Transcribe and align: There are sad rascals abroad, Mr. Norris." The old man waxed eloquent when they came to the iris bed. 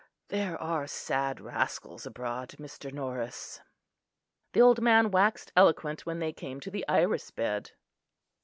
There 0.29 0.59
are 0.59 0.87
sad 0.87 1.39
rascals 1.39 2.07
abroad, 2.07 2.55
Mr. 2.57 2.91
Norris." 2.91 3.61
The 4.53 4.61
old 4.61 4.81
man 4.81 5.11
waxed 5.11 5.51
eloquent 5.55 6.07
when 6.07 6.17
they 6.17 6.33
came 6.33 6.59
to 6.61 6.71
the 6.71 6.83
iris 6.87 7.29
bed. 7.29 7.73